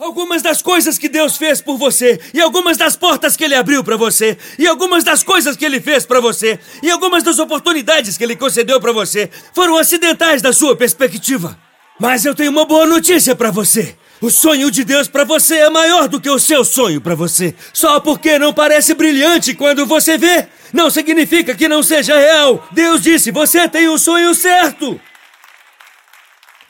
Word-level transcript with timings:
Algumas 0.00 0.42
das 0.42 0.62
coisas 0.62 0.96
que 0.96 1.08
Deus 1.08 1.36
fez 1.36 1.60
por 1.60 1.76
você, 1.76 2.20
e 2.32 2.40
algumas 2.40 2.76
das 2.76 2.94
portas 2.94 3.36
que 3.36 3.42
Ele 3.42 3.56
abriu 3.56 3.82
para 3.82 3.96
você, 3.96 4.38
e 4.56 4.64
algumas 4.64 5.02
das 5.02 5.24
coisas 5.24 5.56
que 5.56 5.64
Ele 5.64 5.80
fez 5.80 6.06
para 6.06 6.20
você, 6.20 6.60
e 6.80 6.88
algumas 6.88 7.24
das 7.24 7.40
oportunidades 7.40 8.16
que 8.16 8.22
Ele 8.22 8.36
concedeu 8.36 8.80
para 8.80 8.92
você 8.92 9.28
foram 9.52 9.76
acidentais 9.76 10.40
da 10.40 10.52
sua 10.52 10.76
perspectiva. 10.76 11.58
Mas 11.98 12.24
eu 12.24 12.32
tenho 12.32 12.52
uma 12.52 12.64
boa 12.64 12.86
notícia 12.86 13.34
para 13.34 13.50
você. 13.50 13.96
O 14.20 14.30
sonho 14.30 14.70
de 14.70 14.84
Deus 14.84 15.08
para 15.08 15.24
você 15.24 15.56
é 15.56 15.68
maior 15.68 16.06
do 16.06 16.20
que 16.20 16.30
o 16.30 16.38
seu 16.38 16.64
sonho 16.64 17.00
para 17.00 17.16
você. 17.16 17.52
Só 17.72 17.98
porque 17.98 18.38
não 18.38 18.52
parece 18.52 18.94
brilhante 18.94 19.52
quando 19.52 19.84
você 19.84 20.16
vê, 20.16 20.46
não 20.72 20.90
significa 20.90 21.56
que 21.56 21.66
não 21.66 21.82
seja 21.82 22.16
real. 22.16 22.68
Deus 22.70 23.02
disse: 23.02 23.32
você 23.32 23.68
tem 23.68 23.88
o 23.88 23.98
sonho 23.98 24.32
certo. 24.32 25.00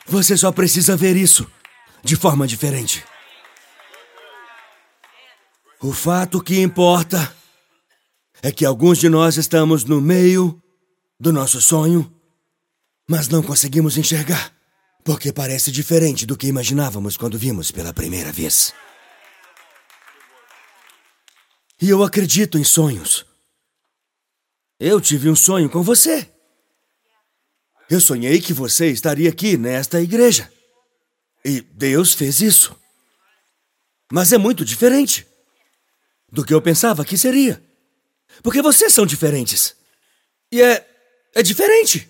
Você 0.07 0.35
só 0.35 0.51
precisa 0.51 0.97
ver 0.97 1.15
isso 1.15 1.45
de 2.03 2.15
forma 2.15 2.47
diferente. 2.47 3.03
O 5.81 5.93
fato 5.93 6.41
que 6.43 6.59
importa 6.59 7.33
é 8.41 8.51
que 8.51 8.65
alguns 8.65 8.97
de 8.97 9.07
nós 9.07 9.37
estamos 9.37 9.85
no 9.85 10.01
meio 10.01 10.61
do 11.17 11.31
nosso 11.31 11.61
sonho, 11.61 12.13
mas 13.07 13.29
não 13.29 13.41
conseguimos 13.41 13.97
enxergar, 13.97 14.53
porque 15.05 15.31
parece 15.31 15.71
diferente 15.71 16.25
do 16.25 16.35
que 16.35 16.47
imaginávamos 16.47 17.15
quando 17.15 17.37
vimos 17.37 17.71
pela 17.71 17.93
primeira 17.93 18.29
vez. 18.29 18.73
E 21.81 21.89
eu 21.89 22.03
acredito 22.03 22.57
em 22.57 22.63
sonhos. 22.65 23.25
Eu 24.77 24.99
tive 24.99 25.29
um 25.29 25.35
sonho 25.35 25.69
com 25.69 25.81
você. 25.81 26.29
Eu 27.89 28.01
sonhei 28.01 28.41
que 28.41 28.51
você 28.51 28.87
estaria 28.91 29.29
aqui 29.29 29.55
nesta 29.55 30.01
igreja. 30.01 30.51
E 31.43 31.61
Deus 31.61 32.13
fez 32.13 32.41
isso. 32.41 32.77
Mas 34.11 34.33
é 34.33 34.37
muito 34.37 34.65
diferente 34.65 35.28
do 36.31 36.43
que 36.43 36.53
eu 36.53 36.61
pensava 36.61 37.05
que 37.05 37.17
seria. 37.17 37.61
Porque 38.43 38.61
vocês 38.61 38.93
são 38.93 39.05
diferentes. 39.05 39.75
E 40.51 40.61
é. 40.61 40.85
é 41.35 41.43
diferente. 41.43 42.07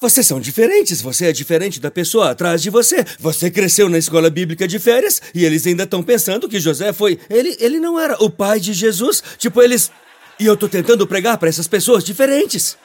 Vocês 0.00 0.26
são 0.26 0.40
diferentes, 0.40 1.00
você 1.00 1.26
é 1.26 1.32
diferente 1.32 1.78
da 1.78 1.88
pessoa 1.88 2.30
atrás 2.30 2.60
de 2.60 2.70
você. 2.70 3.04
Você 3.20 3.48
cresceu 3.48 3.88
na 3.88 3.98
escola 3.98 4.28
bíblica 4.28 4.66
de 4.66 4.80
férias 4.80 5.22
e 5.32 5.44
eles 5.44 5.64
ainda 5.64 5.84
estão 5.84 6.02
pensando 6.02 6.48
que 6.48 6.58
José 6.58 6.92
foi. 6.92 7.20
Ele, 7.30 7.56
ele 7.60 7.78
não 7.78 8.00
era 8.00 8.16
o 8.20 8.28
pai 8.28 8.58
de 8.58 8.72
Jesus. 8.72 9.22
Tipo, 9.38 9.62
eles. 9.62 9.92
E 10.40 10.46
eu 10.46 10.56
tô 10.56 10.68
tentando 10.68 11.06
pregar 11.06 11.38
para 11.38 11.48
essas 11.48 11.68
pessoas 11.68 12.02
diferentes. 12.02 12.76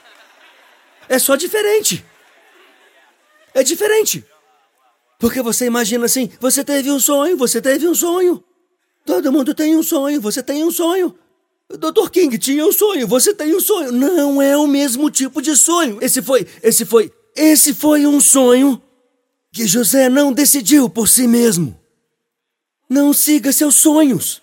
É 1.10 1.18
só 1.18 1.36
diferente. 1.36 2.06
É 3.52 3.64
diferente. 3.64 4.24
Porque 5.18 5.42
você 5.42 5.66
imagina 5.66 6.06
assim: 6.06 6.30
você 6.40 6.64
teve 6.64 6.92
um 6.92 7.00
sonho, 7.00 7.36
você 7.36 7.60
teve 7.60 7.88
um 7.88 7.96
sonho. 7.96 8.44
Todo 9.08 9.32
mundo 9.32 9.56
tem 9.56 9.74
um 9.74 9.82
sonho, 9.82 10.20
você 10.20 10.44
tem 10.44 10.66
um 10.66 10.70
sonho. 10.70 11.18
Dr. 11.70 12.10
King 12.12 12.38
tinha 12.38 12.66
um 12.66 12.74
sonho, 12.74 13.08
você 13.08 13.34
tem 13.34 13.56
um 13.56 13.60
sonho. 13.62 13.90
Não 13.90 14.42
é 14.42 14.58
o 14.58 14.68
mesmo 14.68 15.10
tipo 15.10 15.42
de 15.42 15.56
sonho. 15.56 15.98
Esse 16.02 16.22
foi, 16.22 16.46
esse 16.62 16.84
foi, 16.86 17.10
esse 17.34 17.74
foi 17.74 18.06
um 18.06 18.20
sonho 18.20 18.82
que 19.50 19.66
José 19.66 20.10
não 20.10 20.34
decidiu 20.34 20.90
por 20.90 21.08
si 21.08 21.26
mesmo. 21.26 21.80
Não 22.90 23.14
siga 23.14 23.54
seus 23.54 23.76
sonhos. 23.76 24.42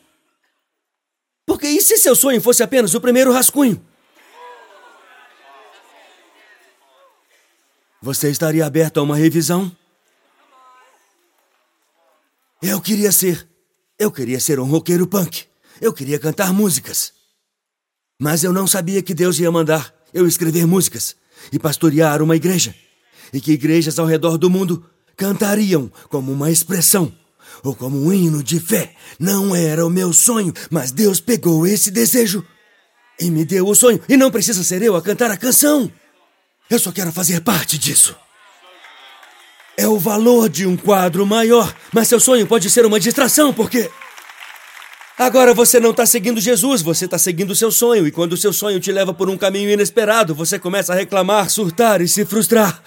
Porque 1.45 1.67
e 1.67 1.83
se 1.83 1.99
seu 1.99 2.17
sonho 2.17 2.41
fosse 2.41 2.63
apenas 2.63 2.95
o 2.95 3.01
primeiro 3.03 3.33
rascunho? 3.33 3.85
Você 8.01 8.31
estaria 8.31 8.65
aberto 8.65 8.99
a 8.99 9.03
uma 9.03 9.15
revisão? 9.17 9.71
Eu 12.63 12.81
queria 12.81 13.13
ser 13.13 13.47
eu 13.99 14.11
queria 14.11 14.41
ser 14.41 14.59
um 14.59 14.65
roqueiro 14.65 15.07
punk. 15.07 15.45
Eu 15.81 15.93
queria 15.93 16.19
cantar 16.19 16.53
músicas. 16.53 17.13
Mas 18.21 18.45
eu 18.45 18.53
não 18.53 18.67
sabia 18.67 19.03
que 19.03 19.15
Deus 19.15 19.39
ia 19.39 19.51
mandar 19.51 19.95
eu 20.13 20.27
escrever 20.27 20.67
músicas 20.67 21.17
e 21.53 21.59
pastorear 21.59 22.23
uma 22.23 22.37
igreja. 22.37 22.75
E 23.33 23.41
que 23.41 23.53
igrejas 23.53 23.99
ao 23.99 24.07
redor 24.07 24.39
do 24.39 24.49
mundo 24.49 24.85
cantariam 25.17 25.91
como 26.09 26.33
uma 26.33 26.51
expressão 26.51 27.13
ou 27.63 27.75
como 27.75 28.01
um 28.01 28.13
hino 28.13 28.43
de 28.43 28.61
fé. 28.61 28.95
Não 29.19 29.55
era 29.55 29.85
o 29.85 29.91
meu 29.91 30.13
sonho, 30.13 30.53
mas 30.71 30.91
Deus 30.91 31.21
pegou 31.21 31.67
esse 31.67 31.91
desejo 31.91 32.45
e 33.19 33.31
me 33.31 33.45
deu 33.45 33.67
o 33.67 33.75
sonho. 33.75 34.01
E 34.09 34.17
não 34.17 34.31
precisa 34.31 34.63
ser 34.63 34.83
eu 34.83 34.97
a 34.97 35.03
cantar 35.03 35.31
a 35.31 35.37
canção. 35.37 35.91
Eu 36.71 36.79
só 36.79 36.93
quero 36.93 37.13
fazer 37.13 37.41
parte 37.41 37.79
disso. 37.79 38.17
É 39.77 39.89
o 39.89 39.99
valor 39.99 40.49
de 40.49 40.67
um 40.67 40.77
quadro 40.77 41.27
maior, 41.27 41.75
mas 41.93 42.09
seu 42.09 42.21
sonho 42.21 42.47
pode 42.47 42.71
ser 42.71 42.87
uma 42.87 43.01
distração, 43.01 43.53
porque. 43.53 43.91
Agora 45.17 45.55
você 45.55 45.79
não 45.79 45.91
está 45.91 46.05
seguindo 46.05 46.41
Jesus, 46.41 46.83
você 46.83 47.05
está 47.05 47.19
seguindo 47.19 47.55
seu 47.55 47.71
sonho, 47.71 48.07
e 48.07 48.11
quando 48.11 48.37
seu 48.37 48.53
sonho 48.53 48.81
te 48.81 48.91
leva 48.91 49.15
por 49.15 49.31
um 49.31 49.37
caminho 49.37 49.71
inesperado, 49.71 50.35
você 50.35 50.59
começa 50.59 50.93
a 50.93 50.97
reclamar, 50.97 51.49
surtar 51.51 52.01
e 52.01 52.09
se 52.09 52.25
frustrar. 52.25 52.83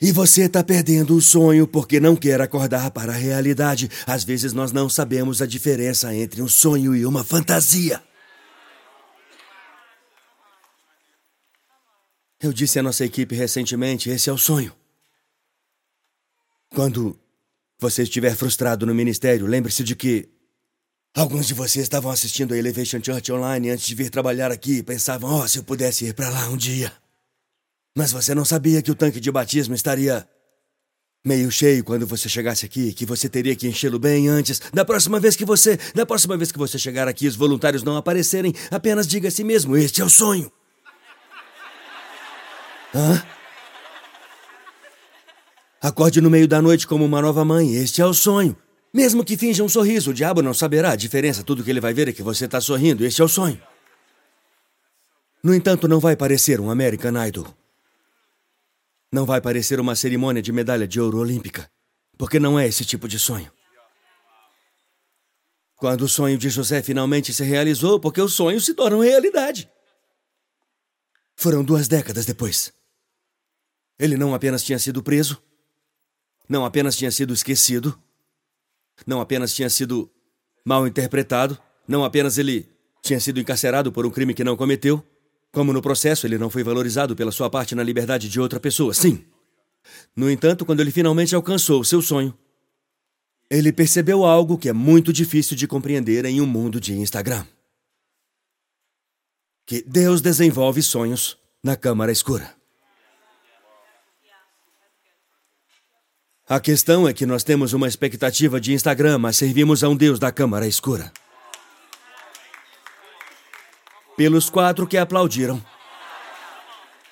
E 0.00 0.10
você 0.10 0.42
está 0.42 0.64
perdendo 0.64 1.14
o 1.16 1.20
sonho 1.20 1.66
porque 1.66 2.00
não 2.00 2.16
quer 2.16 2.40
acordar 2.40 2.90
para 2.90 3.12
a 3.12 3.16
realidade. 3.16 3.88
Às 4.04 4.24
vezes 4.24 4.52
nós 4.52 4.72
não 4.72 4.88
sabemos 4.88 5.40
a 5.40 5.46
diferença 5.46 6.12
entre 6.12 6.42
um 6.42 6.48
sonho 6.48 6.94
e 6.94 7.06
uma 7.06 7.22
fantasia. 7.22 8.02
Eu 12.42 12.52
disse 12.52 12.80
à 12.80 12.82
nossa 12.82 13.04
equipe 13.04 13.36
recentemente: 13.36 14.10
esse 14.10 14.28
é 14.28 14.32
o 14.32 14.38
sonho. 14.38 14.72
Quando 16.74 17.18
você 17.78 18.02
estiver 18.02 18.34
frustrado 18.34 18.86
no 18.86 18.94
ministério, 18.94 19.46
lembre-se 19.46 19.84
de 19.84 19.94
que 19.94 20.28
alguns 21.14 21.46
de 21.46 21.52
vocês 21.52 21.82
estavam 21.82 22.10
assistindo 22.10 22.54
a 22.54 22.56
Elevation 22.56 22.98
Church 23.02 23.30
online 23.30 23.70
antes 23.70 23.86
de 23.86 23.94
vir 23.94 24.08
trabalhar 24.08 24.50
aqui 24.50 24.78
e 24.78 24.82
pensavam: 24.82 25.40
"Oh, 25.40 25.46
se 25.46 25.58
eu 25.58 25.64
pudesse 25.64 26.06
ir 26.06 26.14
para 26.14 26.30
lá 26.30 26.48
um 26.48 26.56
dia". 26.56 26.90
Mas 27.94 28.10
você 28.10 28.34
não 28.34 28.44
sabia 28.44 28.80
que 28.80 28.90
o 28.90 28.94
tanque 28.94 29.20
de 29.20 29.30
batismo 29.30 29.74
estaria 29.74 30.26
meio 31.22 31.50
cheio 31.50 31.84
quando 31.84 32.06
você 32.06 32.26
chegasse 32.26 32.64
aqui, 32.64 32.94
que 32.94 33.04
você 33.04 33.28
teria 33.28 33.54
que 33.54 33.68
enchê-lo 33.68 33.98
bem 33.98 34.28
antes. 34.28 34.58
Da 34.72 34.82
próxima 34.82 35.20
vez 35.20 35.36
que 35.36 35.44
você, 35.44 35.78
da 35.94 36.06
próxima 36.06 36.38
vez 36.38 36.50
que 36.50 36.58
você 36.58 36.78
chegar 36.78 37.06
aqui, 37.06 37.26
os 37.26 37.36
voluntários 37.36 37.82
não 37.82 37.98
aparecerem, 37.98 38.54
apenas 38.70 39.06
diga 39.06 39.28
a 39.28 39.30
si 39.30 39.44
mesmo: 39.44 39.76
"Este 39.76 40.00
é 40.00 40.04
o 40.04 40.10
sonho". 40.10 40.50
Hã? 42.94 43.22
Acorde 45.82 46.20
no 46.20 46.30
meio 46.30 46.46
da 46.46 46.62
noite 46.62 46.86
como 46.86 47.04
uma 47.04 47.20
nova 47.20 47.44
mãe, 47.44 47.74
este 47.74 48.00
é 48.00 48.06
o 48.06 48.14
sonho. 48.14 48.56
Mesmo 48.94 49.24
que 49.24 49.36
finja 49.36 49.64
um 49.64 49.68
sorriso, 49.68 50.12
o 50.12 50.14
diabo 50.14 50.40
não 50.40 50.54
saberá 50.54 50.92
a 50.92 50.96
diferença. 50.96 51.42
Tudo 51.42 51.64
que 51.64 51.70
ele 51.70 51.80
vai 51.80 51.92
ver 51.92 52.06
é 52.06 52.12
que 52.12 52.22
você 52.22 52.44
está 52.44 52.60
sorrindo, 52.60 53.04
este 53.04 53.20
é 53.20 53.24
o 53.24 53.28
sonho. 53.28 53.60
No 55.42 55.52
entanto, 55.52 55.88
não 55.88 55.98
vai 55.98 56.14
parecer 56.14 56.60
um 56.60 56.70
American 56.70 57.26
Idol. 57.26 57.52
Não 59.10 59.26
vai 59.26 59.40
parecer 59.40 59.80
uma 59.80 59.96
cerimônia 59.96 60.40
de 60.40 60.52
medalha 60.52 60.86
de 60.86 61.00
ouro 61.00 61.18
olímpica, 61.18 61.68
porque 62.16 62.38
não 62.38 62.56
é 62.56 62.68
esse 62.68 62.84
tipo 62.84 63.08
de 63.08 63.18
sonho. 63.18 63.50
Quando 65.74 66.02
o 66.02 66.08
sonho 66.08 66.38
de 66.38 66.48
José 66.48 66.80
finalmente 66.80 67.34
se 67.34 67.42
realizou, 67.42 67.98
porque 67.98 68.20
os 68.20 68.34
sonhos 68.34 68.64
se 68.64 68.72
tornam 68.72 69.00
realidade. 69.00 69.68
Foram 71.34 71.64
duas 71.64 71.88
décadas 71.88 72.24
depois. 72.24 72.72
Ele 73.98 74.16
não 74.16 74.32
apenas 74.32 74.62
tinha 74.62 74.78
sido 74.78 75.02
preso, 75.02 75.42
não 76.48 76.64
apenas 76.64 76.96
tinha 76.96 77.10
sido 77.10 77.32
esquecido, 77.32 77.98
não 79.06 79.20
apenas 79.20 79.54
tinha 79.54 79.70
sido 79.70 80.10
mal 80.64 80.86
interpretado, 80.86 81.58
não 81.86 82.04
apenas 82.04 82.38
ele 82.38 82.68
tinha 83.02 83.18
sido 83.18 83.40
encarcerado 83.40 83.90
por 83.90 84.06
um 84.06 84.10
crime 84.10 84.34
que 84.34 84.44
não 84.44 84.56
cometeu, 84.56 85.04
como 85.50 85.72
no 85.72 85.82
processo 85.82 86.26
ele 86.26 86.38
não 86.38 86.48
foi 86.48 86.62
valorizado 86.62 87.14
pela 87.14 87.32
sua 87.32 87.50
parte 87.50 87.74
na 87.74 87.82
liberdade 87.82 88.28
de 88.28 88.40
outra 88.40 88.60
pessoa. 88.60 88.94
Sim. 88.94 89.24
No 90.14 90.30
entanto, 90.30 90.64
quando 90.64 90.80
ele 90.80 90.90
finalmente 90.90 91.34
alcançou 91.34 91.80
o 91.80 91.84
seu 91.84 92.00
sonho, 92.00 92.36
ele 93.50 93.72
percebeu 93.72 94.24
algo 94.24 94.56
que 94.56 94.68
é 94.68 94.72
muito 94.72 95.12
difícil 95.12 95.56
de 95.56 95.66
compreender 95.66 96.24
em 96.24 96.40
um 96.40 96.46
mundo 96.46 96.80
de 96.80 96.94
Instagram. 96.94 97.44
Que 99.66 99.82
Deus 99.82 100.22
desenvolve 100.22 100.82
sonhos 100.82 101.36
na 101.62 101.76
câmara 101.76 102.10
escura. 102.10 102.61
A 106.52 106.60
questão 106.60 107.08
é 107.08 107.14
que 107.14 107.24
nós 107.24 107.42
temos 107.42 107.72
uma 107.72 107.88
expectativa 107.88 108.60
de 108.60 108.74
Instagram, 108.74 109.16
mas 109.16 109.38
servimos 109.38 109.82
a 109.82 109.88
um 109.88 109.96
Deus 109.96 110.18
da 110.18 110.30
câmara 110.30 110.66
escura. 110.66 111.10
Pelos 114.18 114.50
quatro 114.50 114.86
que 114.86 114.98
aplaudiram, 114.98 115.64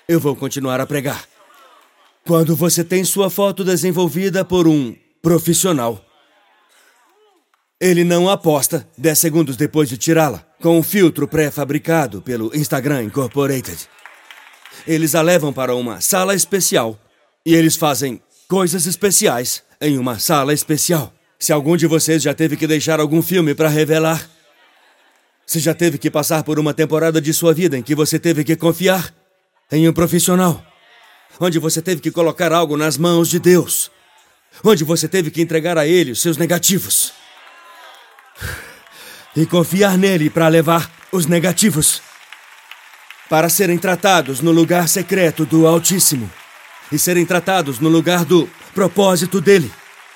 eu 0.07 0.21
vou 0.21 0.37
continuar 0.37 0.79
a 0.79 0.87
pregar. 0.87 1.25
Quando 2.27 2.55
você 2.55 2.85
tem 2.85 3.03
sua 3.03 3.31
foto 3.31 3.65
desenvolvida 3.65 4.45
por 4.45 4.69
um 4.69 4.95
profissional, 5.23 6.05
ele 7.81 8.05
não 8.05 8.29
aposta 8.29 8.87
10 8.99 9.19
segundos 9.19 9.57
depois 9.57 9.89
de 9.89 9.97
tirá-la, 9.97 10.47
com 10.61 10.79
um 10.79 10.83
filtro 10.83 11.27
pré-fabricado 11.27 12.21
pelo 12.21 12.55
Instagram 12.55 13.05
Incorporated. 13.05 13.89
Eles 14.87 15.15
a 15.15 15.23
levam 15.23 15.51
para 15.51 15.75
uma 15.75 15.99
sala 16.03 16.35
especial 16.35 17.01
e 17.47 17.55
eles 17.55 17.75
fazem 17.75 18.21
coisas 18.51 18.85
especiais 18.85 19.63
em 19.81 19.97
uma 19.97 20.19
sala 20.19 20.53
especial. 20.53 21.15
Se 21.39 21.53
algum 21.53 21.77
de 21.77 21.87
vocês 21.87 22.21
já 22.21 22.35
teve 22.35 22.57
que 22.57 22.67
deixar 22.67 22.99
algum 22.99 23.23
filme 23.23 23.55
para 23.55 23.69
revelar, 23.69 24.29
se 25.47 25.61
já 25.61 25.73
teve 25.73 25.97
que 25.99 26.11
passar 26.11 26.43
por 26.43 26.59
uma 26.59 26.75
temporada 26.75 27.21
de 27.21 27.33
sua 27.33 27.55
vida 27.55 27.79
em 27.79 27.83
que 27.83 27.95
você 27.95 28.19
teve 28.19 28.43
que 28.43 28.57
confiar 28.57 29.15
em 29.71 29.89
um 29.89 29.93
profissional, 29.93 30.67
onde 31.39 31.61
você 31.61 31.81
teve 31.81 32.01
que 32.01 32.11
colocar 32.11 32.53
algo 32.53 32.77
nas 32.77 32.99
mãos 32.99 33.29
de 33.29 33.39
Deus, 33.39 33.89
onde 34.65 34.83
você 34.83 35.07
teve 35.07 35.31
que 35.31 35.41
entregar 35.41 35.79
a 35.79 35.87
Ele 35.87 36.11
os 36.11 36.21
seus 36.21 36.37
negativos 36.37 37.13
e 39.37 39.47
confiar 39.47 39.97
nele 39.97 40.29
para 40.29 40.49
levar 40.49 40.91
os 41.13 41.25
negativos 41.25 42.03
para 43.29 43.49
serem 43.49 43.79
tratados 43.79 44.41
no 44.41 44.51
lugar 44.51 44.89
secreto 44.89 45.47
do 45.47 45.69
Altíssimo 45.69 46.29
e 46.93 46.99
serem 46.99 47.25
tratados 47.25 47.79
no 47.79 47.89
lugar 47.89 48.25
do 48.25 48.49
propósito 48.75 49.41
dele, 49.41 49.71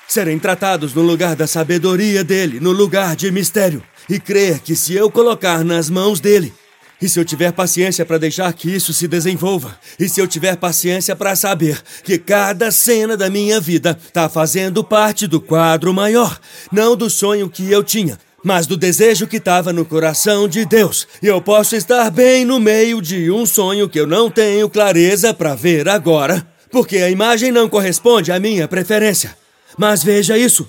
serem 0.07 0.37
tratados 0.39 0.93
no 0.93 1.01
lugar 1.01 1.35
da 1.35 1.47
sabedoria 1.47 2.23
dele, 2.23 2.59
no 2.59 2.71
lugar 2.71 3.15
de 3.15 3.31
mistério, 3.31 3.83
e 4.09 4.19
crer 4.19 4.59
que 4.59 4.75
se 4.75 4.93
eu 4.93 5.09
colocar 5.09 5.63
nas 5.63 5.89
mãos 5.89 6.19
dele, 6.19 6.53
e 7.01 7.09
se 7.09 7.19
eu 7.19 7.25
tiver 7.25 7.51
paciência 7.51 8.05
para 8.05 8.17
deixar 8.17 8.51
que 8.53 8.73
isso 8.73 8.93
se 8.93 9.07
desenvolva, 9.07 9.77
e 9.99 10.07
se 10.07 10.21
eu 10.21 10.27
tiver 10.27 10.55
paciência 10.55 11.15
para 11.15 11.35
saber 11.35 11.81
que 12.03 12.17
cada 12.17 12.71
cena 12.71 13.17
da 13.17 13.29
minha 13.29 13.59
vida 13.59 13.97
está 14.07 14.29
fazendo 14.29 14.83
parte 14.83 15.27
do 15.27 15.41
quadro 15.41 15.93
maior, 15.93 16.39
não 16.71 16.95
do 16.95 17.09
sonho 17.09 17.49
que 17.49 17.69
eu 17.69 17.83
tinha, 17.83 18.17
mas 18.43 18.67
do 18.67 18.77
desejo 18.77 19.27
que 19.27 19.37
estava 19.37 19.73
no 19.73 19.83
coração 19.83 20.47
de 20.47 20.65
Deus. 20.65 21.07
E 21.21 21.27
eu 21.27 21.41
posso 21.41 21.75
estar 21.75 22.09
bem 22.11 22.45
no 22.45 22.59
meio 22.59 23.01
de 23.01 23.29
um 23.31 23.45
sonho 23.45 23.89
que 23.89 23.99
eu 23.99 24.07
não 24.07 24.29
tenho 24.29 24.69
clareza 24.69 25.33
para 25.33 25.55
ver 25.55 25.89
agora, 25.89 26.47
porque 26.75 26.97
a 26.97 27.09
imagem 27.09 27.53
não 27.53 27.69
corresponde 27.69 28.33
à 28.33 28.37
minha 28.37 28.67
preferência. 28.67 29.33
Mas 29.77 30.03
veja 30.03 30.37
isso. 30.37 30.67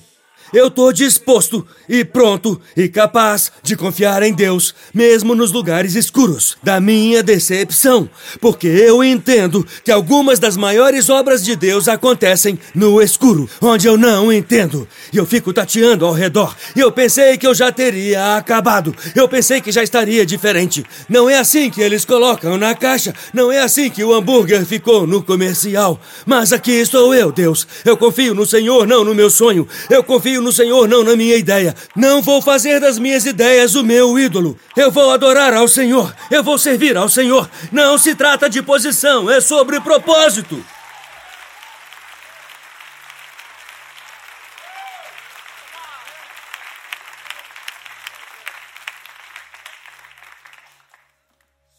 Eu 0.52 0.70
tô 0.70 0.92
disposto 0.92 1.66
e 1.88 2.04
pronto 2.04 2.60
e 2.76 2.88
capaz 2.88 3.50
de 3.62 3.76
confiar 3.76 4.22
em 4.22 4.32
Deus, 4.32 4.74
mesmo 4.94 5.34
nos 5.34 5.52
lugares 5.52 5.94
escuros 5.94 6.56
da 6.62 6.80
minha 6.80 7.22
decepção, 7.22 8.08
porque 8.40 8.66
eu 8.66 9.02
entendo 9.02 9.66
que 9.84 9.90
algumas 9.90 10.38
das 10.38 10.56
maiores 10.56 11.08
obras 11.08 11.44
de 11.44 11.56
Deus 11.56 11.88
acontecem 11.88 12.58
no 12.74 13.02
escuro, 13.02 13.48
onde 13.60 13.86
eu 13.86 13.96
não 13.96 14.32
entendo. 14.32 14.86
E 15.12 15.16
eu 15.16 15.26
fico 15.26 15.52
tateando 15.52 16.06
ao 16.06 16.12
redor. 16.12 16.54
Eu 16.74 16.92
pensei 16.92 17.36
que 17.36 17.46
eu 17.46 17.54
já 17.54 17.72
teria 17.72 18.36
acabado. 18.36 18.94
Eu 19.14 19.28
pensei 19.28 19.60
que 19.60 19.72
já 19.72 19.82
estaria 19.82 20.26
diferente. 20.26 20.84
Não 21.08 21.28
é 21.28 21.38
assim 21.38 21.70
que 21.70 21.80
eles 21.80 22.04
colocam 22.04 22.56
na 22.56 22.74
caixa. 22.74 23.14
Não 23.32 23.50
é 23.50 23.60
assim 23.60 23.90
que 23.90 24.04
o 24.04 24.12
hambúrguer 24.12 24.64
ficou 24.64 25.06
no 25.06 25.22
comercial. 25.22 26.00
Mas 26.24 26.52
aqui 26.52 26.72
estou 26.72 27.14
eu, 27.14 27.32
Deus. 27.32 27.66
Eu 27.84 27.96
confio 27.96 28.34
no 28.34 28.46
Senhor, 28.46 28.86
não 28.86 29.04
no 29.04 29.14
meu 29.14 29.30
sonho. 29.30 29.66
Eu 29.88 30.02
confio 30.02 30.35
no 30.42 30.52
Senhor, 30.52 30.88
não 30.88 31.02
na 31.02 31.16
minha 31.16 31.36
ideia. 31.36 31.74
Não 31.94 32.22
vou 32.22 32.40
fazer 32.40 32.80
das 32.80 32.98
minhas 32.98 33.24
ideias 33.26 33.74
o 33.74 33.84
meu 33.84 34.18
ídolo. 34.18 34.58
Eu 34.76 34.90
vou 34.90 35.10
adorar 35.10 35.54
ao 35.54 35.68
Senhor. 35.68 36.14
Eu 36.30 36.42
vou 36.42 36.58
servir 36.58 36.96
ao 36.96 37.08
Senhor. 37.08 37.48
Não 37.72 37.98
se 37.98 38.14
trata 38.14 38.48
de 38.48 38.62
posição, 38.62 39.30
é 39.30 39.40
sobre 39.40 39.80
propósito. 39.80 40.64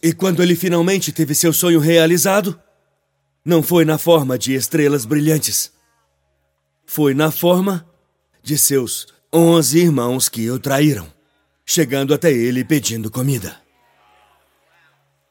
E 0.02 0.14
quando 0.14 0.42
ele 0.42 0.56
finalmente 0.56 1.12
teve 1.12 1.36
seu 1.36 1.52
sonho 1.52 1.80
realizado, 1.80 2.58
não 3.44 3.64
foi 3.64 3.84
na 3.84 3.98
forma 3.98 4.38
de 4.38 4.54
estrelas 4.54 5.06
brilhantes. 5.06 5.72
Foi 6.86 7.14
na 7.14 7.32
forma 7.32 7.86
de 8.48 8.58
seus 8.58 9.08
onze 9.32 9.78
irmãos 9.78 10.30
que 10.30 10.50
o 10.50 10.58
traíram, 10.58 11.06
chegando 11.66 12.14
até 12.14 12.32
ele 12.32 12.64
pedindo 12.64 13.12
comida. 13.12 13.58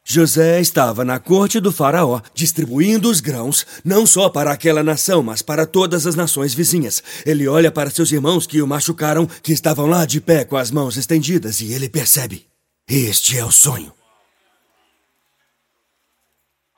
José 0.05 0.61
estava 0.61 1.03
na 1.03 1.19
corte 1.19 1.59
do 1.59 1.73
Faraó, 1.73 2.21
distribuindo 2.35 3.11
os 3.11 3.21
grãos, 3.21 3.67
não 3.83 4.07
só 4.07 4.29
para 4.29 4.53
aquela 4.53 4.83
nação, 4.83 5.23
mas 5.23 5.41
para 5.41 5.67
todas 5.67 6.07
as 6.07 6.15
nações 6.15 6.53
vizinhas. 6.53 7.03
Ele 7.25 7.49
olha 7.49 7.73
para 7.73 7.89
seus 7.89 8.13
irmãos 8.13 8.47
que 8.47 8.61
o 8.61 8.67
machucaram, 8.67 9.27
que 9.27 9.51
estavam 9.51 9.87
lá 9.87 10.05
de 10.05 10.21
pé 10.21 10.45
com 10.45 10.59
as 10.59 10.71
mãos 10.71 10.99
estendidas, 10.99 11.63
e 11.63 11.73
ele 11.73 11.89
percebe: 11.89 12.47
Este 12.87 13.39
é 13.39 13.45
o 13.47 13.51
sonho. 13.51 13.95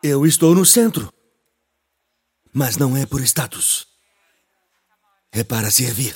Eu 0.05 0.25
estou 0.25 0.55
no 0.55 0.65
centro. 0.65 1.13
Mas 2.55 2.77
não 2.77 2.97
é 2.97 3.05
por 3.05 3.21
status 3.23 3.89
é 5.33 5.45
para 5.45 5.71
servir. 5.71 6.15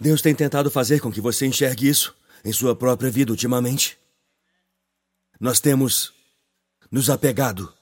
Deus 0.00 0.22
tem 0.22 0.34
tentado 0.34 0.70
fazer 0.70 1.00
com 1.00 1.12
que 1.12 1.20
você 1.20 1.46
enxergue 1.46 1.86
isso 1.86 2.16
em 2.42 2.52
sua 2.52 2.74
própria 2.74 3.10
vida 3.10 3.30
ultimamente. 3.30 3.98
Nós 5.38 5.60
temos 5.60 6.14
nos 6.90 7.10
apegado 7.10 7.72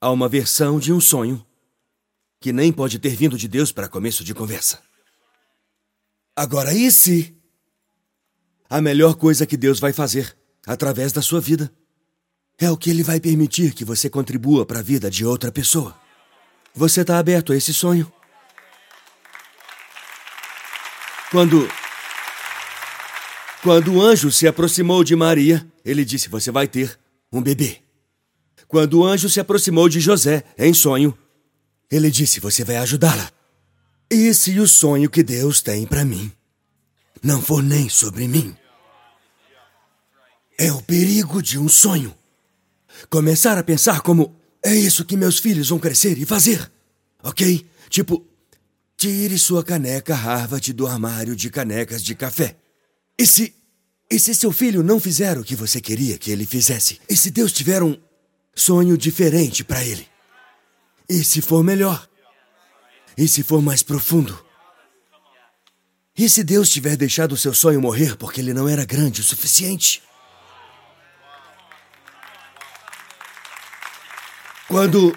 a 0.00 0.10
uma 0.10 0.28
versão 0.28 0.78
de 0.78 0.92
um 0.92 1.00
sonho 1.00 1.44
que 2.40 2.52
nem 2.52 2.72
pode 2.72 3.00
ter 3.00 3.16
vindo 3.16 3.36
de 3.36 3.48
Deus 3.48 3.72
para 3.72 3.88
começo 3.88 4.22
de 4.22 4.32
conversa. 4.32 4.80
Agora, 6.36 6.72
e 6.72 6.92
se 6.92 7.36
a 8.68 8.80
melhor 8.80 9.14
coisa 9.14 9.46
que 9.46 9.56
Deus 9.56 9.78
vai 9.78 9.92
fazer 9.92 10.36
através 10.66 11.12
da 11.12 11.22
sua 11.22 11.40
vida 11.40 11.70
é 12.58 12.70
o 12.70 12.76
que 12.76 12.90
Ele 12.90 13.02
vai 13.02 13.20
permitir 13.20 13.72
que 13.72 13.84
você 13.84 14.10
contribua 14.10 14.66
para 14.66 14.80
a 14.80 14.82
vida 14.82 15.10
de 15.10 15.24
outra 15.24 15.52
pessoa. 15.52 15.96
Você 16.74 17.02
está 17.02 17.18
aberto 17.18 17.52
a 17.52 17.56
esse 17.56 17.72
sonho? 17.72 18.10
Quando. 21.30 21.68
Quando 23.62 23.94
o 23.94 24.02
anjo 24.02 24.30
se 24.30 24.46
aproximou 24.46 25.02
de 25.02 25.16
Maria, 25.16 25.66
ele 25.84 26.04
disse: 26.04 26.28
Você 26.28 26.50
vai 26.50 26.66
ter 26.68 26.98
um 27.32 27.42
bebê. 27.42 27.78
Quando 28.68 29.00
o 29.00 29.04
anjo 29.04 29.28
se 29.28 29.40
aproximou 29.40 29.88
de 29.88 30.00
José, 30.00 30.44
em 30.56 30.72
sonho, 30.72 31.16
ele 31.90 32.10
disse: 32.10 32.40
Você 32.40 32.64
vai 32.64 32.76
ajudá-la. 32.76 33.30
Esse 34.08 34.56
é 34.56 34.60
o 34.60 34.68
sonho 34.68 35.10
que 35.10 35.22
Deus 35.22 35.60
tem 35.60 35.84
para 35.86 36.04
mim 36.04 36.35
não 37.26 37.42
for 37.42 37.60
nem 37.60 37.88
sobre 37.88 38.28
mim. 38.28 38.56
É 40.56 40.72
o 40.72 40.80
perigo 40.80 41.42
de 41.42 41.58
um 41.58 41.68
sonho. 41.68 42.16
Começar 43.10 43.58
a 43.58 43.64
pensar 43.64 44.00
como 44.00 44.34
é 44.64 44.72
isso 44.72 45.04
que 45.04 45.16
meus 45.16 45.38
filhos 45.38 45.68
vão 45.68 45.78
crescer 45.80 46.16
e 46.18 46.24
fazer. 46.24 46.70
Ok? 47.24 47.68
Tipo, 47.90 48.24
tire 48.96 49.36
sua 49.38 49.64
caneca 49.64 50.14
Harvard 50.14 50.72
do 50.72 50.86
armário 50.86 51.34
de 51.34 51.50
canecas 51.50 52.02
de 52.02 52.14
café. 52.14 52.56
E 53.18 53.26
se. 53.26 53.52
E 54.08 54.20
se 54.20 54.32
seu 54.36 54.52
filho 54.52 54.84
não 54.84 55.00
fizer 55.00 55.36
o 55.36 55.42
que 55.42 55.56
você 55.56 55.80
queria 55.80 56.16
que 56.16 56.30
ele 56.30 56.46
fizesse? 56.46 57.00
E 57.10 57.16
se 57.16 57.28
Deus 57.28 57.50
tiver 57.50 57.82
um 57.82 57.98
sonho 58.54 58.96
diferente 58.96 59.64
para 59.64 59.84
ele? 59.84 60.06
E 61.08 61.24
se 61.24 61.42
for 61.42 61.64
melhor? 61.64 62.08
E 63.18 63.26
se 63.26 63.42
for 63.42 63.60
mais 63.60 63.82
profundo? 63.82 64.45
E 66.16 66.28
se 66.30 66.42
Deus 66.42 66.70
tiver 66.70 66.96
deixado 66.96 67.32
o 67.32 67.36
seu 67.36 67.52
sonho 67.52 67.80
morrer 67.80 68.16
porque 68.16 68.40
ele 68.40 68.54
não 68.54 68.66
era 68.66 68.84
grande 68.86 69.20
o 69.20 69.24
suficiente? 69.24 70.02
Quando 74.66 75.16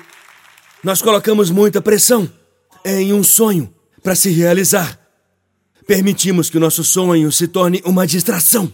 nós 0.84 1.02
colocamos 1.02 1.50
muita 1.50 1.82
pressão 1.82 2.32
em 2.84 3.14
um 3.14 3.24
sonho 3.24 3.74
para 4.04 4.16
se 4.16 4.30
realizar, 4.30 5.00
permitimos 5.88 6.50
que 6.50 6.58
o 6.58 6.60
nosso 6.60 6.84
sonho 6.84 7.32
se 7.32 7.48
torne 7.48 7.82
uma 7.86 8.06
distração 8.06 8.72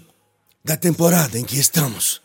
da 0.64 0.76
temporada 0.76 1.38
em 1.38 1.44
que 1.44 1.60
estamos. 1.60 2.25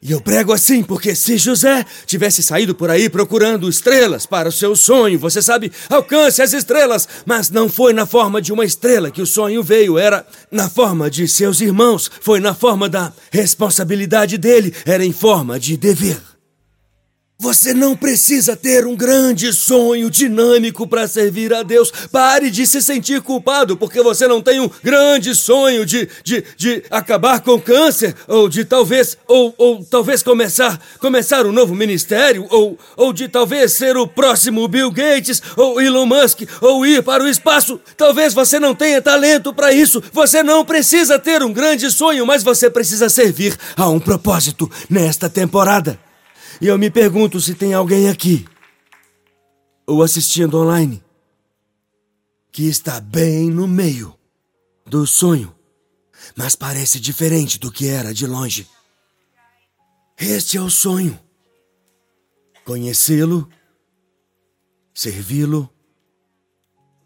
E 0.00 0.12
eu 0.12 0.20
prego 0.20 0.52
assim 0.52 0.80
porque 0.80 1.12
se 1.12 1.36
José 1.36 1.84
tivesse 2.06 2.40
saído 2.40 2.72
por 2.72 2.88
aí 2.88 3.08
procurando 3.08 3.68
estrelas 3.68 4.26
para 4.26 4.48
o 4.48 4.52
seu 4.52 4.76
sonho, 4.76 5.18
você 5.18 5.42
sabe, 5.42 5.72
alcance 5.90 6.40
as 6.40 6.52
estrelas, 6.52 7.08
mas 7.26 7.50
não 7.50 7.68
foi 7.68 7.92
na 7.92 8.06
forma 8.06 8.40
de 8.40 8.52
uma 8.52 8.64
estrela 8.64 9.10
que 9.10 9.20
o 9.20 9.26
sonho 9.26 9.60
veio, 9.60 9.98
era 9.98 10.24
na 10.52 10.70
forma 10.70 11.10
de 11.10 11.26
seus 11.26 11.60
irmãos, 11.60 12.08
foi 12.20 12.38
na 12.38 12.54
forma 12.54 12.88
da 12.88 13.12
responsabilidade 13.32 14.38
dele, 14.38 14.72
era 14.86 15.04
em 15.04 15.12
forma 15.12 15.58
de 15.58 15.76
dever. 15.76 16.37
Você 17.40 17.72
não 17.72 17.94
precisa 17.94 18.56
ter 18.56 18.84
um 18.84 18.96
grande 18.96 19.52
sonho 19.52 20.10
dinâmico 20.10 20.88
para 20.88 21.06
servir 21.06 21.54
a 21.54 21.62
Deus. 21.62 21.88
Pare 22.10 22.50
de 22.50 22.66
se 22.66 22.82
sentir 22.82 23.22
culpado 23.22 23.76
porque 23.76 24.02
você 24.02 24.26
não 24.26 24.42
tem 24.42 24.58
um 24.58 24.68
grande 24.82 25.32
sonho 25.36 25.86
de, 25.86 26.08
de, 26.24 26.44
de 26.56 26.82
acabar 26.90 27.40
com 27.40 27.52
o 27.52 27.60
câncer, 27.60 28.12
ou 28.26 28.48
de 28.48 28.64
talvez, 28.64 29.16
ou, 29.28 29.54
ou 29.56 29.84
talvez 29.84 30.20
começar, 30.20 30.80
começar 30.98 31.46
um 31.46 31.52
novo 31.52 31.76
ministério, 31.76 32.44
ou, 32.50 32.76
ou 32.96 33.12
de 33.12 33.28
talvez 33.28 33.72
ser 33.72 33.96
o 33.96 34.08
próximo 34.08 34.66
Bill 34.66 34.90
Gates, 34.90 35.40
ou 35.56 35.80
Elon 35.80 36.06
Musk, 36.06 36.40
ou 36.60 36.84
ir 36.84 37.04
para 37.04 37.22
o 37.22 37.28
espaço. 37.28 37.80
Talvez 37.96 38.34
você 38.34 38.58
não 38.58 38.74
tenha 38.74 39.00
talento 39.00 39.54
para 39.54 39.72
isso. 39.72 40.02
Você 40.12 40.42
não 40.42 40.64
precisa 40.64 41.20
ter 41.20 41.40
um 41.44 41.52
grande 41.52 41.88
sonho, 41.88 42.26
mas 42.26 42.42
você 42.42 42.68
precisa 42.68 43.08
servir 43.08 43.56
a 43.76 43.88
um 43.88 44.00
propósito 44.00 44.68
nesta 44.90 45.30
temporada. 45.30 46.07
E 46.60 46.66
eu 46.66 46.76
me 46.76 46.90
pergunto 46.90 47.40
se 47.40 47.54
tem 47.54 47.72
alguém 47.72 48.08
aqui, 48.08 48.44
ou 49.86 50.02
assistindo 50.02 50.58
online, 50.58 51.02
que 52.50 52.64
está 52.64 53.00
bem 53.00 53.48
no 53.48 53.68
meio 53.68 54.18
do 54.84 55.06
sonho, 55.06 55.54
mas 56.34 56.56
parece 56.56 56.98
diferente 56.98 57.58
do 57.58 57.70
que 57.70 57.86
era 57.86 58.12
de 58.12 58.26
longe. 58.26 58.68
Este 60.18 60.56
é 60.56 60.60
o 60.60 60.68
sonho: 60.68 61.16
conhecê-lo, 62.64 63.48
servi-lo, 64.92 65.72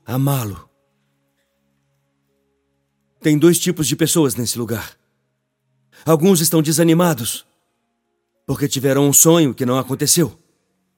amá-lo. 0.06 0.66
Tem 3.20 3.38
dois 3.38 3.58
tipos 3.58 3.86
de 3.86 3.94
pessoas 3.94 4.34
nesse 4.34 4.58
lugar. 4.58 4.96
Alguns 6.06 6.40
estão 6.40 6.62
desanimados 6.62 7.46
porque 8.46 8.68
tiveram 8.68 9.08
um 9.08 9.12
sonho 9.12 9.54
que 9.54 9.66
não 9.66 9.78
aconteceu. 9.78 10.36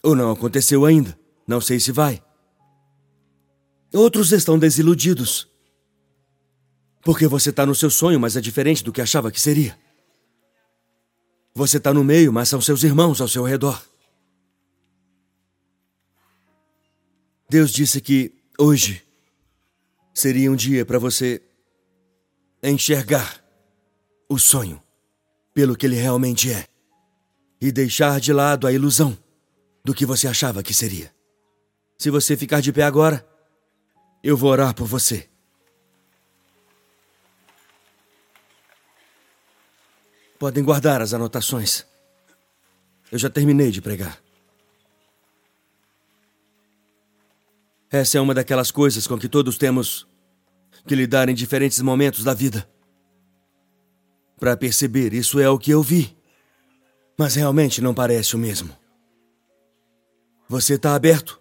Ou 0.03 0.15
não 0.15 0.31
aconteceu 0.31 0.85
ainda. 0.85 1.19
Não 1.47 1.61
sei 1.61 1.79
se 1.79 1.93
vai. 1.93 2.23
Outros 3.93 4.33
estão 4.33 4.59
desiludidos. 4.59 5.49
Porque 7.03 7.27
você 7.27 7.51
está 7.51 7.67
no 7.67 7.75
seu 7.75 7.91
sonho, 7.91 8.19
mas 8.19 8.37
é 8.37 8.41
diferente 8.41 8.83
do 8.83 8.93
que 8.93 9.01
achava 9.01 9.31
que 9.31 9.41
seria. 9.41 9.79
Você 11.55 11.77
está 11.77 11.93
no 11.95 12.03
meio, 12.03 12.33
mas 12.33 12.49
são 12.49 12.61
seus 12.61 12.83
irmãos 12.83 13.21
ao 13.21 13.29
seu 13.29 13.45
redor. 13.45 13.81
Deus 17.49 17.71
disse 17.71 18.01
que 18.01 18.35
hoje 18.59 19.03
seria 20.13 20.51
um 20.51 20.57
dia 20.57 20.85
para 20.85 20.99
você 20.99 21.43
enxergar 22.63 23.45
o 24.29 24.39
sonho 24.39 24.83
pelo 25.53 25.77
que 25.77 25.87
ele 25.87 25.97
realmente 25.97 26.51
é 26.51 26.67
e 27.61 27.73
deixar 27.73 28.21
de 28.21 28.33
lado 28.33 28.67
a 28.67 28.73
ilusão 28.73 29.17
do 29.85 29.95
que 29.95 30.07
você 30.07 30.27
achava 30.27 30.63
que 30.63 30.73
seria. 30.73 31.15
Se 31.99 32.11
você 32.11 32.37
ficar 32.37 32.61
de 32.61 32.73
pé 32.73 32.83
agora, 32.83 33.27
eu 34.23 34.37
vou 34.37 34.51
orar 34.51 34.75
por 34.75 34.87
você. 34.87 35.29
Podem 40.39 40.65
guardar 40.65 41.01
as 41.01 41.15
anotações. 41.15 41.87
Eu 43.11 43.19
já 43.19 43.31
terminei 43.31 43.71
de 43.71 43.81
pregar. 43.81 44.23
Essa 47.91 48.19
é 48.19 48.21
uma 48.21 48.35
daquelas 48.35 48.71
coisas 48.71 49.07
com 49.07 49.17
que 49.17 49.29
todos 49.29 49.57
temos 49.57 50.07
que 50.87 50.95
lidar 50.95 51.29
em 51.29 51.35
diferentes 51.35 51.81
momentos 51.81 52.25
da 52.25 52.35
vida. 52.35 52.69
Para 54.37 54.57
perceber, 54.57 55.15
isso 55.15 55.39
é 55.39 55.49
o 55.49 55.59
que 55.59 55.71
eu 55.71 55.83
vi. 55.83 56.17
Mas 57.17 57.35
realmente 57.35 57.81
não 57.81 57.95
parece 57.95 58.35
o 58.35 58.39
mesmo. 58.39 58.71
Você 60.49 60.75
está 60.75 60.95
aberto 60.95 61.41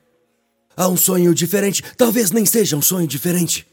a 0.76 0.88
um 0.88 0.98
sonho 0.98 1.34
diferente. 1.34 1.84
Talvez 1.98 2.32
nem 2.32 2.46
seja 2.46 2.78
um 2.78 2.82
sonho 2.82 3.08
diferente. 3.08 3.68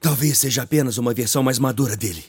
Talvez 0.00 0.38
seja 0.38 0.62
apenas 0.62 0.98
uma 0.98 1.12
versão 1.12 1.42
mais 1.42 1.58
madura 1.58 1.96
dele. 1.96 2.24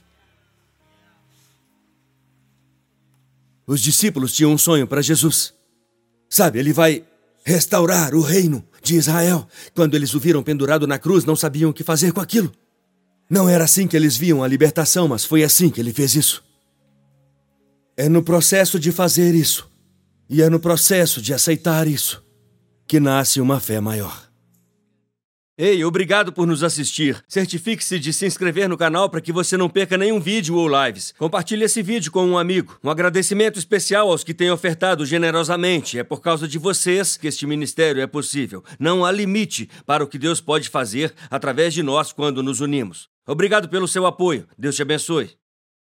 Os 3.68 3.82
discípulos 3.82 4.34
tinham 4.34 4.52
um 4.52 4.58
sonho 4.58 4.88
para 4.88 5.02
Jesus. 5.02 5.54
Sabe, 6.28 6.60
ele 6.60 6.74
vai 6.74 7.06
restaurar 7.44 8.16
o 8.16 8.22
reino 8.22 8.66
de 8.82 8.96
Israel. 8.96 9.48
Quando 9.76 9.94
eles 9.96 10.14
o 10.14 10.20
viram 10.20 10.42
pendurado 10.42 10.88
na 10.88 10.98
cruz, 10.98 11.24
não 11.24 11.36
sabiam 11.36 11.70
o 11.70 11.74
que 11.74 11.84
fazer 11.84 12.12
com 12.12 12.20
aquilo. 12.20 12.52
Não 13.30 13.48
era 13.48 13.64
assim 13.64 13.88
que 13.88 13.96
eles 13.96 14.18
viam 14.18 14.44
a 14.44 14.48
libertação, 14.48 15.08
mas 15.08 15.24
foi 15.24 15.44
assim 15.44 15.70
que 15.70 15.80
ele 15.80 15.94
fez 15.94 16.16
isso. 16.16 16.44
É 18.00 18.08
no 18.08 18.24
processo 18.24 18.80
de 18.80 18.94
fazer 18.94 19.36
isso, 19.36 19.70
e 20.30 20.42
é 20.42 20.50
no 20.50 20.58
processo 20.58 21.22
de 21.22 21.34
aceitar 21.34 21.86
isso, 21.86 22.24
que 22.88 22.98
nasce 22.98 23.42
uma 23.42 23.60
fé 23.60 23.82
maior. 23.82 24.24
Ei, 25.58 25.84
obrigado 25.84 26.32
por 26.32 26.48
nos 26.48 26.64
assistir. 26.64 27.22
Certifique-se 27.28 28.00
de 28.00 28.14
se 28.14 28.26
inscrever 28.26 28.70
no 28.70 28.78
canal 28.78 29.10
para 29.10 29.20
que 29.20 29.34
você 29.34 29.58
não 29.58 29.68
perca 29.68 29.98
nenhum 29.98 30.18
vídeo 30.18 30.56
ou 30.56 30.70
lives. 30.70 31.14
Compartilhe 31.18 31.66
esse 31.66 31.82
vídeo 31.82 32.10
com 32.10 32.26
um 32.26 32.38
amigo. 32.38 32.80
Um 32.82 32.90
agradecimento 32.90 33.60
especial 33.60 34.10
aos 34.10 34.24
que 34.24 34.34
têm 34.34 34.50
ofertado 34.50 35.06
generosamente. 35.06 36.00
É 36.00 36.04
por 36.06 36.22
causa 36.22 36.48
de 36.48 36.58
vocês 36.58 37.18
que 37.18 37.28
este 37.28 37.46
ministério 37.46 38.02
é 38.02 38.08
possível. 38.08 38.64
Não 38.80 39.04
há 39.04 39.12
limite 39.12 39.70
para 39.86 40.06
o 40.06 40.08
que 40.08 40.18
Deus 40.18 40.40
pode 40.40 40.70
fazer 40.70 41.14
através 41.30 41.74
de 41.74 41.84
nós 41.84 42.14
quando 42.14 42.42
nos 42.42 42.62
unimos. 42.62 43.10
Obrigado 43.28 43.68
pelo 43.68 43.90
seu 43.90 44.06
apoio. 44.06 44.48
Deus 44.58 44.78
te 44.78 44.84
abençoe. 44.84 45.39